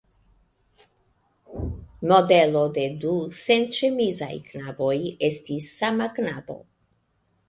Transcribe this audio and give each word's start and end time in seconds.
Modelo 2.11 2.63
de 2.77 2.85
du 3.03 3.11
senĉemizaj 3.39 4.31
knaboj 4.47 4.95
estis 5.29 5.69
sama 5.83 6.09
knabo. 6.21 6.57